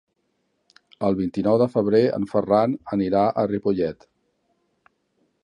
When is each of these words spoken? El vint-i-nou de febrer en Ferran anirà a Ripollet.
El 1.09 1.17
vint-i-nou 1.19 1.59
de 1.63 1.67
febrer 1.73 2.01
en 2.15 2.25
Ferran 2.33 2.75
anirà 2.99 3.23
a 3.29 3.45
Ripollet. 3.53 4.09